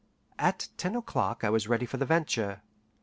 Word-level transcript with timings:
At 0.39 0.69
ten 0.77 0.95
o'clock 0.95 1.43
I 1.43 1.51
was 1.51 1.67
ready 1.67 1.85
for 1.85 1.97
the 1.97 2.07
venture. 2.07 2.63